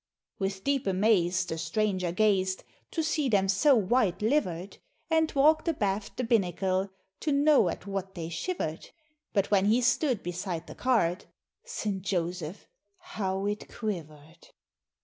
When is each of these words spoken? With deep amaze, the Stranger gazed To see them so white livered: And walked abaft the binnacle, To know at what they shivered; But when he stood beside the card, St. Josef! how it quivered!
With 0.39 0.63
deep 0.63 0.87
amaze, 0.87 1.45
the 1.45 1.59
Stranger 1.59 2.11
gazed 2.11 2.63
To 2.89 3.03
see 3.03 3.29
them 3.29 3.47
so 3.47 3.75
white 3.75 4.19
livered: 4.23 4.79
And 5.11 5.31
walked 5.33 5.67
abaft 5.67 6.17
the 6.17 6.23
binnacle, 6.23 6.89
To 7.19 7.31
know 7.31 7.69
at 7.69 7.85
what 7.85 8.15
they 8.15 8.29
shivered; 8.29 8.89
But 9.31 9.51
when 9.51 9.65
he 9.65 9.79
stood 9.79 10.23
beside 10.23 10.65
the 10.65 10.73
card, 10.73 11.25
St. 11.65 12.01
Josef! 12.01 12.65
how 12.97 13.45
it 13.45 13.69
quivered! 13.71 14.47